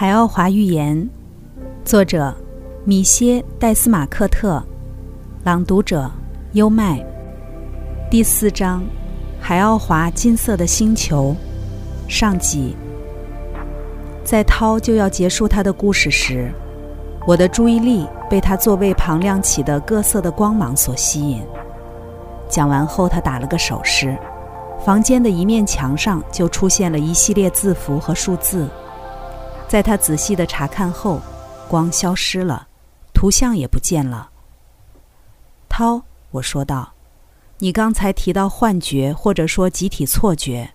[0.00, 1.10] 海奥华寓言，
[1.84, 2.34] 作者
[2.86, 4.62] 米歇·戴斯马克特，
[5.44, 6.10] 朗读者
[6.52, 7.04] 优麦。
[8.10, 8.82] 第四章：
[9.38, 11.36] 海奥华金色的星球，
[12.08, 12.74] 上集。
[14.24, 16.50] 在涛就要结束他的故事时，
[17.26, 21.42] 我的注意力被他座位旁亮起的各色的光芒所吸引。
[22.48, 24.16] 讲完后，他打了个手势，
[24.82, 28.66] 房间的一面墙上就出现了一系列字符和数字。
[29.70, 31.20] 在他仔细的查看后，
[31.68, 32.66] 光消失了，
[33.14, 34.28] 图像也不见了。
[35.68, 36.02] 涛，
[36.32, 36.94] 我说道
[37.58, 40.72] ：“你刚才提到幻觉，或者说集体错觉，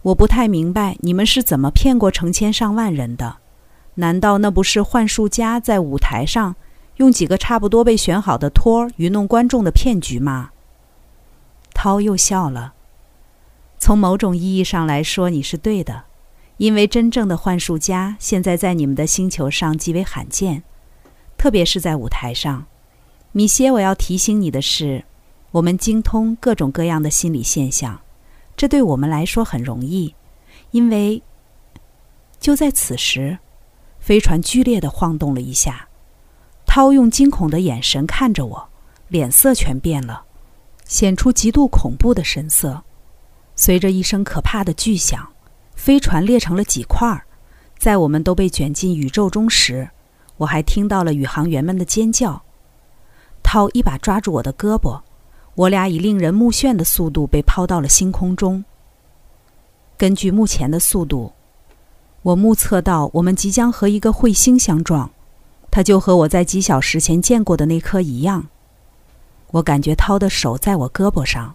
[0.00, 3.36] 我不太明白你们是怎么骗过成千上万人的？
[3.96, 6.56] 难道那不是幻术家在舞台上
[6.96, 10.52] 用几个差不多被选好的托儿愚弄观众的骗局吗？”
[11.74, 12.72] 涛又笑了。
[13.78, 16.04] 从某种意义上来说，你是对的。
[16.62, 20.62] 因为真正的幻术家现在在你们的星球上极为罕见，
[21.36, 22.64] 特别是在舞台上。
[23.32, 25.04] 米歇，我要提醒你的是，
[25.50, 28.00] 我们精通各种各样的心理现象，
[28.56, 30.14] 这对我们来说很容易。
[30.70, 31.20] 因为
[32.38, 33.36] 就在此时，
[33.98, 35.88] 飞船剧烈的晃动了一下，
[36.64, 38.68] 涛用惊恐的眼神看着我，
[39.08, 40.26] 脸色全变了，
[40.84, 42.84] 显出极度恐怖的神色。
[43.56, 45.28] 随着一声可怕的巨响。
[45.74, 47.24] 飞船裂成了几块儿，
[47.78, 49.90] 在我们都被卷进宇宙中时，
[50.36, 52.42] 我还听到了宇航员们的尖叫。
[53.42, 55.00] 涛一把抓住我的胳膊，
[55.54, 58.64] 我俩以令人目眩的速度被抛到了星空中。
[59.98, 61.32] 根据目前的速度，
[62.22, 65.10] 我目测到我们即将和一个彗星相撞，
[65.70, 68.46] 它就和我在几小时前见过的那颗一样。
[69.48, 71.54] 我感觉涛的手在我胳膊上，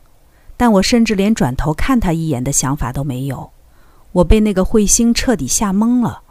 [0.56, 3.50] 但我甚至连转头看他一眼的想法都没有。
[4.18, 6.22] 我被那个彗星彻底吓懵了，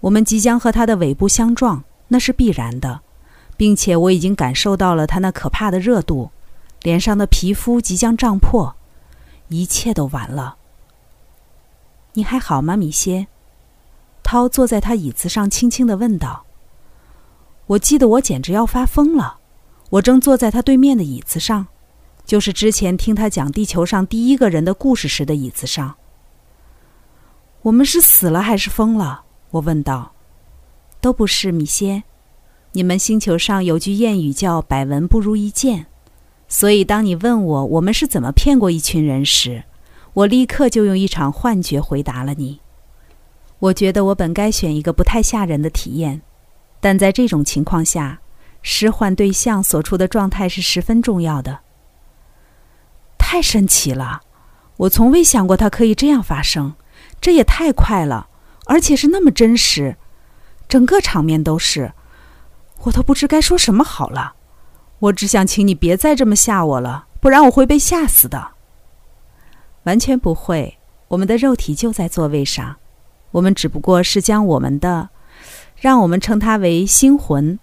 [0.00, 3.02] 我们即将和它的尾部相撞，那是必然的，
[3.56, 6.30] 并且我已经感受到了它那可怕的热度，
[6.82, 8.74] 脸上的皮肤即将胀破，
[9.48, 10.56] 一切都完了。
[12.14, 13.28] 你还好吗，米歇？
[14.24, 16.44] 涛坐在他椅子上，轻轻地问道。
[17.66, 19.38] 我记得我简直要发疯了，
[19.90, 21.68] 我正坐在他对面的椅子上，
[22.24, 25.94] 就是之前听他讲地球上第一个人的故事时的椅子上。
[27.64, 29.22] 我们是死了还是疯了？
[29.52, 30.12] 我问道。
[31.00, 32.02] 都不是，米歇。
[32.72, 35.86] 你们星球上有句谚语叫“百闻不如一见”，
[36.46, 39.64] 所以当你问我我们是怎么骗过一群人时，
[40.12, 42.60] 我立刻就用一场幻觉回答了你。
[43.60, 46.20] 我觉得我本该选一个不太吓人的体验，
[46.80, 48.20] 但在这种情况下，
[48.60, 51.60] 施幻对象所处的状态是十分重要的。
[53.16, 54.20] 太神奇了！
[54.76, 56.74] 我从未想过它可以这样发生。
[57.24, 58.28] 这也太快了，
[58.66, 59.96] 而且是那么真实，
[60.68, 61.94] 整个场面都是，
[62.82, 64.34] 我都不知该说什么好了。
[64.98, 68.48] 我只想请你别再这么吓我了，不然我会被吓死的。
[69.84, 70.76] 完全不会，
[71.08, 72.76] 我们的肉体就在座位上，
[73.30, 75.08] 我们只不过是将我们的，
[75.78, 77.58] 让我们称它为星魂，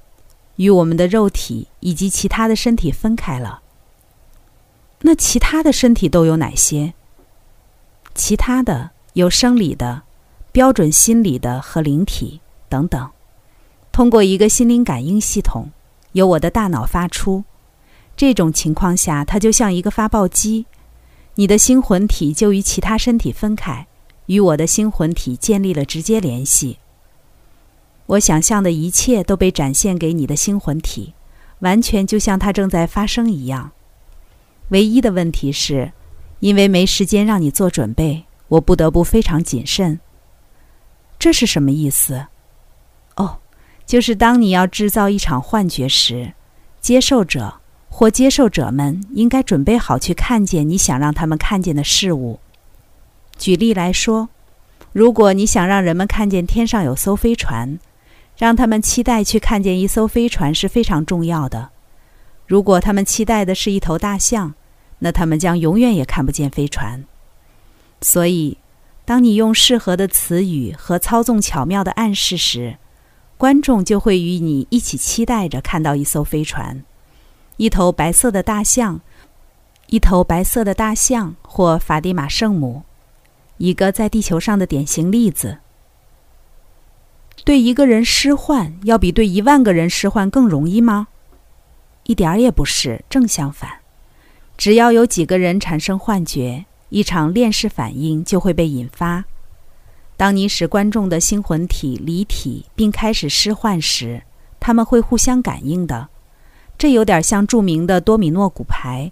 [0.55, 3.61] 与我们的肉体以及其他的身体分开了。
[5.01, 6.95] 那其他的身体都有哪些？
[8.15, 8.89] 其他的。
[9.13, 10.03] 有生理的、
[10.51, 12.39] 标准心理的和灵体
[12.69, 13.09] 等等，
[13.91, 15.71] 通过一个心灵感应系统，
[16.13, 17.43] 由我的大脑发出。
[18.15, 20.65] 这种情况下，它就像一个发报机，
[21.35, 23.87] 你的星魂体就与其他身体分开，
[24.27, 26.77] 与我的星魂体建立了直接联系。
[28.05, 31.13] 我想象的一切都被展现给你的星魂体，
[31.59, 33.71] 完全就像它正在发生一样。
[34.69, 35.91] 唯一的问题是，
[36.39, 38.23] 因为没时间让你做准备。
[38.51, 39.99] 我不得不非常谨慎。
[41.17, 42.27] 这是什么意思？
[43.15, 43.39] 哦，
[43.85, 46.33] 就是当你要制造一场幻觉时，
[46.81, 52.39] 接受者或接受者们应该准备好去看见你想让他们看见的事物。
[53.37, 54.29] 举例来说，
[54.91, 57.79] 如果你想让人们看见天上有艘飞船，
[58.37, 61.69] 让他们期待去看见一艘飞船是非常重要的。
[62.47, 64.55] 如果他们期待的是一头大象，
[64.99, 67.05] 那他们将永远也看不见飞船。
[68.01, 68.57] 所以，
[69.05, 72.77] 当你用适合的词语和操纵巧妙的暗示时，
[73.37, 76.83] 观众就会与你一起期待着看到一艘飞船，
[77.57, 79.01] 一头白色的大象，
[79.87, 82.83] 一头白色的大象或法蒂玛圣母，
[83.57, 85.59] 一个在地球上的典型例子。
[87.43, 91.07] 对一个人施幻，要比对一万个人施幻更容易吗？
[92.03, 93.79] 一点儿也不是，正相反，
[94.57, 96.65] 只要有几个人产生幻觉。
[96.91, 99.25] 一场链式反应就会被引发。
[100.17, 104.21] 当你使观众的星魂体离体并开始失幻时，
[104.59, 106.09] 他们会互相感应的。
[106.77, 109.11] 这有点像著名的多米诺骨牌。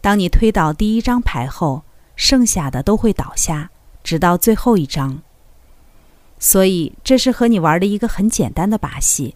[0.00, 1.82] 当你推倒第一张牌后，
[2.16, 3.70] 剩下的都会倒下，
[4.02, 5.20] 直到最后一张。
[6.38, 9.34] 所以，这是和你玩的一个很简单的把戏，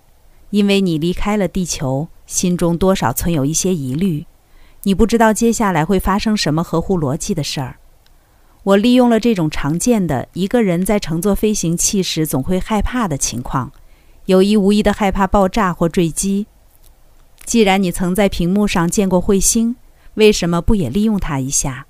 [0.50, 4.26] 因为你离开了地球，心中多少存有一些疑虑，
[4.84, 7.76] 你不知道接下来会发生什么合乎逻辑的事儿。
[8.64, 13.72] 我利用了这种常见的一个人在乘坐飞行器时总会害怕的情况，
[14.26, 16.46] 有意无意的害怕爆炸或坠机。
[17.44, 19.76] 既然你曾在屏幕上见过彗星，
[20.14, 21.86] 为什么不也利用它一下？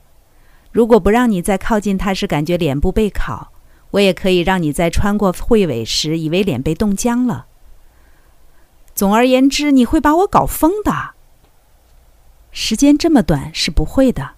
[0.71, 3.51] 如果不让你再靠近它时感觉脸部被烤，
[3.93, 7.47] 我也可以让你在穿过彗尾时以为脸被冻僵了。
[8.95, 11.15] 总而言之，你会把我搞疯的。
[12.51, 14.31] 时间这么短是不会的。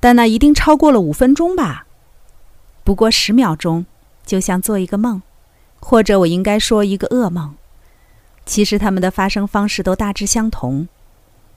[0.00, 1.86] 但那一定超过了五分钟吧？
[2.84, 3.86] 不过十秒钟，
[4.26, 5.22] 就像做一个梦，
[5.80, 7.54] 或者我应该说一个噩梦。
[8.44, 10.86] 其实他们的发生方式都大致相同。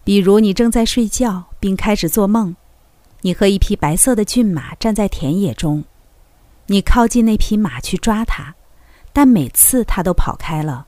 [0.05, 2.55] 比如你正在睡觉并开始做梦，
[3.19, 5.83] 你和一匹白色的骏马站在田野中，
[6.67, 8.55] 你靠近那匹马去抓它，
[9.11, 10.87] 但每次它都跑开了。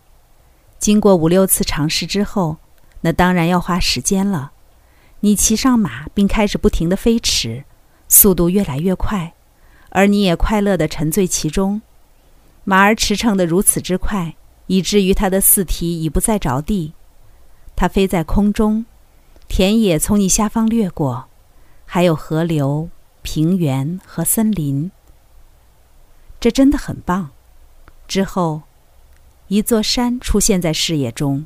[0.78, 2.56] 经过五六次尝试之后，
[3.02, 4.54] 那当然要花时间了。
[5.21, 7.66] 你骑上马，并开始不停地飞驰，
[8.07, 9.33] 速度越来越快，
[9.89, 11.81] 而你也快乐地沉醉其中。
[12.63, 14.36] 马儿驰骋得如此之快，
[14.68, 16.94] 以至于它的四蹄已不再着地。
[17.75, 18.86] 它飞在空中，
[19.48, 21.27] 田野从你下方掠过，
[21.86, 22.89] 还有河流、
[23.21, 24.89] 平原和森林。
[26.39, 27.31] 这真的很棒。
[28.07, 28.62] 之后，
[29.50, 31.45] 一座山出现在视野中，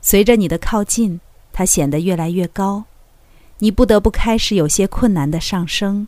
[0.00, 1.20] 随着你的靠近。
[1.58, 2.84] 它显得越来越高，
[3.58, 6.06] 你不得不开始有些困难的上升。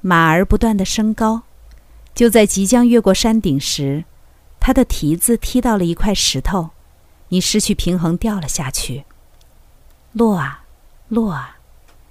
[0.00, 1.42] 马儿不断的升高，
[2.14, 4.06] 就在即将越过山顶时，
[4.58, 6.70] 它的蹄子踢到了一块石头，
[7.28, 9.04] 你失去平衡掉了下去。
[10.12, 10.64] 落啊，
[11.08, 11.58] 落啊，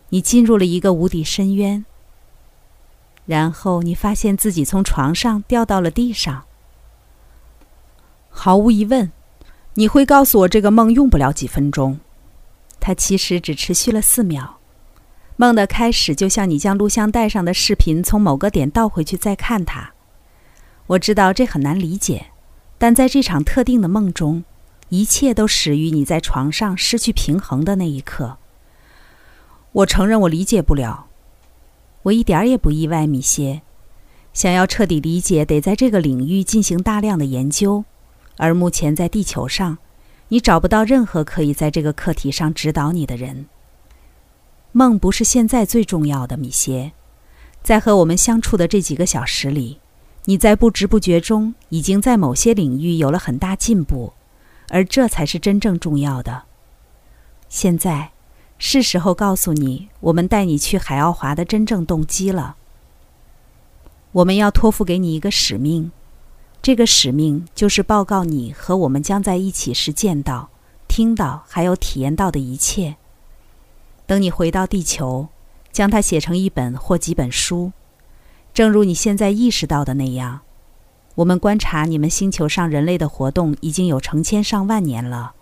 [0.10, 1.84] 你进入了一个无底深渊。
[3.26, 6.44] 然后你发现自己从床上掉到了地上。
[8.30, 9.12] 毫无疑问，
[9.74, 12.00] 你会告诉我这个梦用不了几分钟。
[12.86, 14.60] 它其实只持续了四秒。
[15.38, 19.94] 梦的开始就像你将录像带上的视频从某个点倒回去再看它。
[20.86, 22.28] 我知道这很难理解，
[22.78, 24.44] 但在这场特定的梦中，
[24.90, 28.38] 一切都始于你在床上失去平衡的那一刻。
[29.72, 31.08] 我承认我理解不了。
[32.04, 33.64] 我一点儿也不意外，米歇。
[34.32, 37.84] 想要彻底理解，得在这个领域进行大量的研究，
[38.38, 39.80] 而目前在地球上。
[40.30, 43.46] 你找不到任何可以在这个课题上指导你的人。
[44.72, 46.92] 梦不是现在最重要的，米歇。
[47.62, 49.80] 在和我们相处的这几个小时里，
[50.26, 54.14] 你在不知不觉中已经在某些领域有了很大进步，
[54.70, 56.44] 而这才是真正重要的。
[57.48, 58.12] 现在，
[58.58, 62.56] 是时候告诉你，我们带你去海奥华的真正动机了。
[64.12, 65.92] 我们要托付给你一个使命。
[66.66, 70.50] 这个使命就是报告你和我们将在一起时见到、
[70.88, 72.96] 听到还有体验到的一切。
[74.08, 75.28] 等你回到地球，
[75.72, 77.72] 将它写成一本或几本书，
[78.52, 80.40] 正如你现在意识到的那样。
[81.14, 85.36] 我们观察你们星球上人类的活动已经有成千上万年了。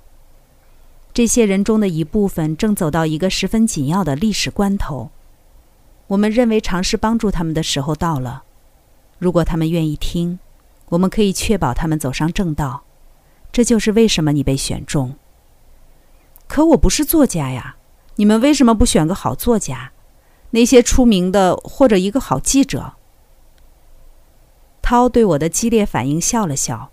[1.14, 5.10] 这些人中的一部分正走到一个十分紧要的历史关头。
[6.08, 8.44] 我们认为尝试帮助他们的时候到了。
[9.20, 10.38] 如果他们愿意听。
[10.90, 12.84] 我们可以确保他们走上正道，
[13.52, 15.16] 这就是为什么你被选中。
[16.48, 17.78] 可我不是作家呀，
[18.16, 19.92] 你们为什么不选个好作家？
[20.52, 22.94] 那些出名的或者一个好记者？
[24.84, 26.92] 涛对我的激烈反应笑了笑。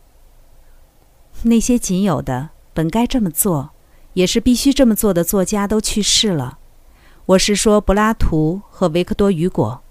[1.43, 3.71] 那些仅有的本该这么做，
[4.15, 6.59] 也是必须这么做的作家都去世了。
[7.27, 9.83] 我是说柏拉图和维克多·雨果，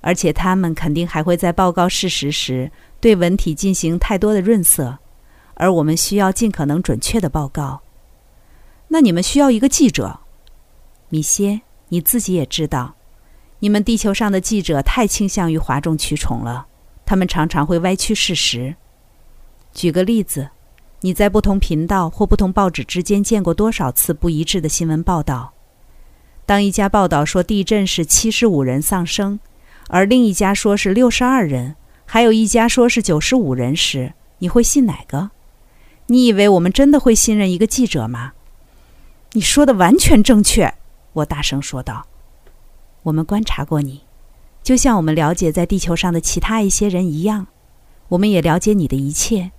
[0.00, 2.72] 而且他们肯定还会在报告事实时。
[3.02, 5.00] 对文体进行太多的润色，
[5.54, 7.80] 而我们需要尽可能准确的报告。
[8.86, 10.20] 那你们需要一个记者，
[11.08, 12.94] 米歇，你自己也知道，
[13.58, 16.68] 你们地球上的记者太倾向于哗众取宠了，
[17.04, 18.76] 他们常常会歪曲事实。
[19.72, 20.50] 举个例子，
[21.00, 25.52] 你在不同频道或不同报纸之间见过多少次不一致的新闻报道？
[26.46, 29.40] 当一家报道说地震是七十五人丧生，
[29.88, 31.74] 而另一家说是六十二人。
[32.12, 35.30] 还有一家说是九十五人时，你会信哪个？
[36.08, 38.34] 你以为我们真的会信任一个记者吗？
[39.30, 40.74] 你说的完全正确，
[41.14, 42.06] 我大声说道。
[43.04, 44.02] 我们观察过你，
[44.62, 47.46] 就像我们了解在地球上的其他一些人一样，
[48.08, 49.50] 我们也了解你的一切，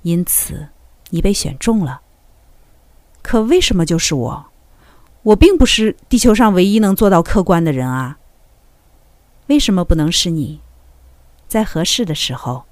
[0.00, 0.68] 因此
[1.10, 2.00] 你被选中了。
[3.20, 4.46] 可为什么就是我？
[5.22, 8.16] 我并不是地球上唯一能做到客观的人啊。
[9.48, 10.62] 为什么不能是你？
[11.50, 12.62] 在合适的时候，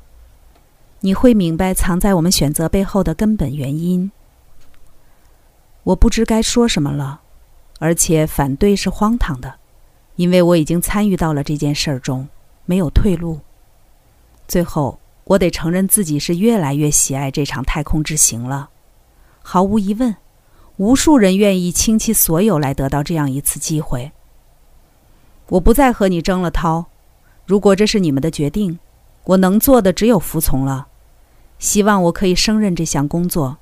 [1.01, 4.13] 你会明白藏在我们选择背后的根本原因。
[5.83, 7.23] 我不知该说什么了，
[7.81, 9.57] 而且反对是荒唐的。
[10.15, 12.29] 因为我已经参与到了这件事儿中，
[12.67, 13.41] 没有退路。
[14.47, 18.71] 最后，我得承认自己是越来越喜爱这场太空之行了。
[19.43, 20.15] 毫无疑问，
[20.77, 24.13] 无数人愿意倾其所有来得到这样一次机会。
[25.49, 26.87] 我不再和你争了，涛。
[27.49, 28.79] 如果这是你们的决定，
[29.25, 30.89] 我能做的只有服从了。
[31.59, 33.57] 希望我可以胜任这项工作。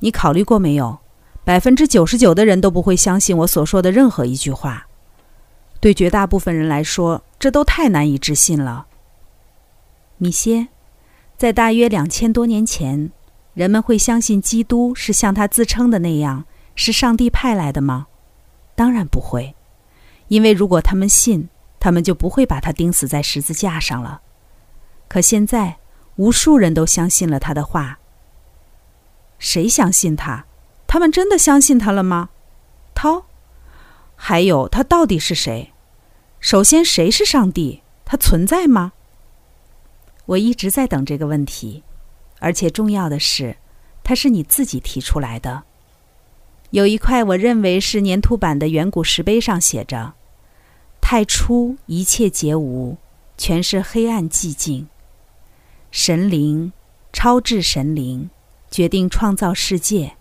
[0.00, 0.98] 你考虑过没有？
[1.44, 4.86] 百分之九十九的人都不会相信我所说的任何一句话。
[5.78, 8.86] 对绝大部分人来说，这都太难以置信了。
[10.16, 10.68] 米歇，
[11.36, 13.12] 在大约两千多年前，
[13.52, 18.06] 人们会相信基督是像他自称的那样是上帝派来的吗？
[18.74, 19.54] 当然不会，
[20.28, 21.50] 因为如果他们信，
[21.86, 24.20] 他们就不会把他钉死在十字架上了。
[25.06, 25.76] 可现在，
[26.16, 28.00] 无数人都相信了他的话。
[29.38, 30.46] 谁相信他？
[30.88, 32.30] 他们真的相信他了吗？
[32.92, 33.26] 涛。
[34.16, 35.72] 还有，他到底是谁？
[36.40, 37.84] 首先，谁是上帝？
[38.04, 38.92] 他存在吗？
[40.24, 41.84] 我一直在等这个问题，
[42.40, 43.58] 而且重要的是，
[44.02, 45.62] 它是你自己提出来的。
[46.70, 50.14] 有一块我认为是粘土板的远古石碑上写着
[51.08, 52.96] ：“太初一切皆无，
[53.38, 54.88] 全是黑暗寂静。
[55.92, 56.72] 神灵，
[57.12, 58.28] 超智神灵，
[58.72, 60.16] 决定创造世界。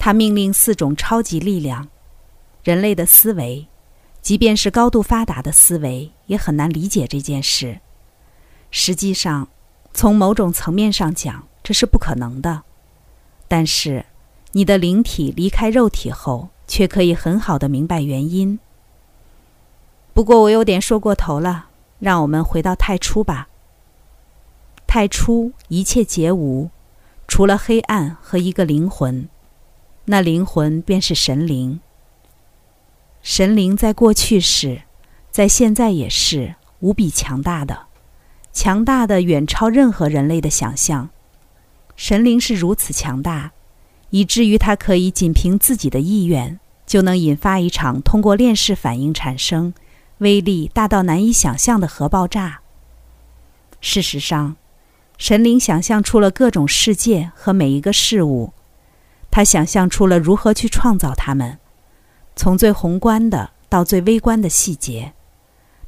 [0.00, 1.86] 他命令四种超级力量。”
[2.64, 3.68] 人类的思维，
[4.20, 7.78] 即便是高度发达的思维，也很难理解这件事。
[8.72, 9.46] 实际上，
[9.94, 12.62] 从某种层面上讲，这是不可能的。
[13.46, 14.04] 但是，
[14.50, 18.58] 你的灵体离开肉体后，却可以很好的明白原因。
[20.20, 21.68] 不过，我有点说过头了。
[21.98, 23.48] 让我们回到太初吧。
[24.86, 26.68] 太初一切皆无，
[27.26, 29.30] 除了黑暗和一个灵魂，
[30.04, 31.80] 那灵魂便是神灵。
[33.22, 34.82] 神灵在过去是，
[35.30, 37.86] 在现在也是无比强大的，
[38.52, 41.08] 强大的远超任何人类的想象。
[41.96, 43.52] 神灵是如此强大，
[44.10, 49.72] 以至于它可以仅凭自己的意愿，就能引发一场通过链式反应产生、
[50.20, 52.60] 威力大到难以想象的核爆炸。
[53.80, 54.56] 事实上，
[55.18, 58.52] 神灵想象出了各种世界和每一个事物，
[59.30, 61.58] 他想象出了如何去创造它们。
[62.36, 65.12] 从最宏观的到最微观的细节，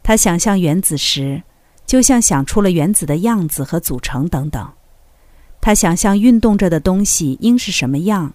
[0.03, 1.43] 他想象原子时，
[1.87, 4.73] 就像想出了原子的样子和组成等等。
[5.61, 8.35] 他想象运动着的东西应是什么样，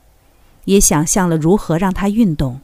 [0.65, 2.61] 也想象了如何让它运动。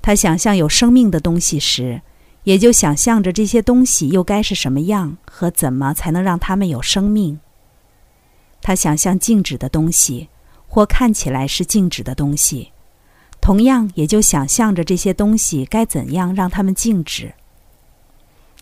[0.00, 2.02] 他想象有生命的东西时，
[2.46, 7.40] 也就想象着这些东西又该是什么样和怎么才能让它们有生命。
[8.62, 10.28] 他想象静止的东西，
[10.68, 12.70] 或看起来是静止的东西。
[13.40, 17.34] 同样，也就想象着这些东西该怎样让它们静止。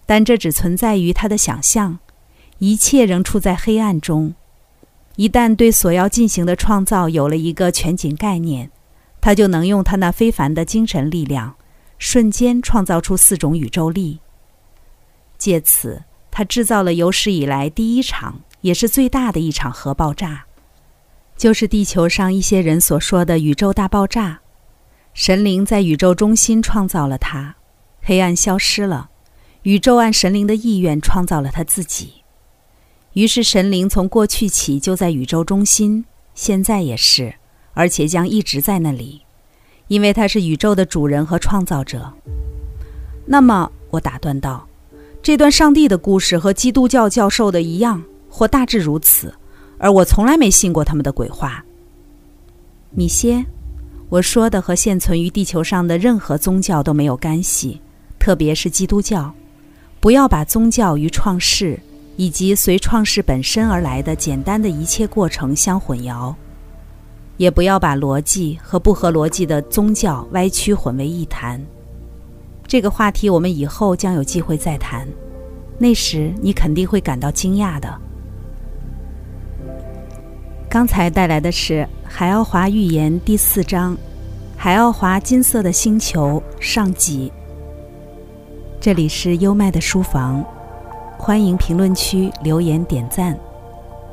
[0.06, 1.98] 但这只存在于他的想象，
[2.60, 4.34] 一切仍处在黑暗中。
[5.16, 8.70] 一旦对所要进行的创造有了一个全景概念，
[9.20, 11.56] 他就能用他那非凡的精神力量，
[12.06, 14.20] 瞬间创造出四种宇宙力。
[15.38, 20.44] 借此，他制造了有史以来第一场，也是最大的一场核爆炸，
[21.34, 24.40] 就是地球上一些人所说的宇宙大爆炸。
[25.14, 27.56] 神灵在宇宙中心创造了它，
[28.02, 29.08] 黑暗消失了，
[29.62, 32.22] 宇宙按神灵的意愿创造了他自己。
[33.14, 37.36] 于是神灵从过去起就在宇宙中心，现在也是，
[37.72, 39.22] 而且将一直在那里，
[39.88, 42.12] 因为他是宇宙的主人和创造者。
[43.26, 44.66] 那么我打断道
[45.22, 49.32] ：“这段上帝的故事和基督教教授的一样，或大致如此，
[49.78, 51.64] 而我从来没信过他们的鬼话。”
[52.90, 53.44] 米歇。
[54.10, 57.80] 我说的和现存于地球上的任何宗教都没有干系，
[58.18, 59.32] 特别是基督教。
[59.98, 61.80] 不要把宗教与创世
[62.16, 66.32] 以及随创世本身而来的简单的一切过程相混淆，
[67.36, 71.60] 也不要把逻辑和不合逻辑的宗教歪曲混为一谈。
[72.66, 75.06] 这个话题我们以后将有机会再谈，
[75.78, 77.92] 那时你肯定会感到惊讶的。
[80.68, 83.94] 刚才带来的是《海奥华寓言》第四章，
[84.56, 87.32] 《海奥华金色的星球》上集。
[88.80, 90.44] 这里是优麦的书房，
[91.16, 93.38] 欢迎评论区留言点赞，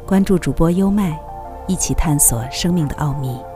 [0.05, 1.19] 关注主播优麦，
[1.67, 3.50] 一起探索生命的奥秘。